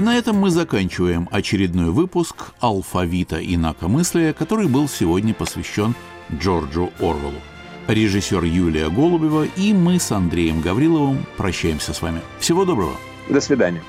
И 0.01 0.03
на 0.03 0.17
этом 0.17 0.35
мы 0.35 0.49
заканчиваем 0.49 1.29
очередной 1.31 1.91
выпуск 1.91 2.53
«Алфавита 2.59 3.37
инакомыслия», 3.37 4.33
который 4.33 4.67
был 4.67 4.89
сегодня 4.89 5.31
посвящен 5.31 5.93
Джорджу 6.33 6.89
Орвеллу. 6.99 7.39
Режиссер 7.85 8.43
Юлия 8.43 8.89
Голубева 8.89 9.45
и 9.55 9.73
мы 9.73 9.99
с 9.99 10.11
Андреем 10.11 10.61
Гавриловым 10.61 11.23
прощаемся 11.37 11.93
с 11.93 12.01
вами. 12.01 12.21
Всего 12.39 12.65
доброго. 12.65 12.95
До 13.29 13.39
свидания. 13.39 13.83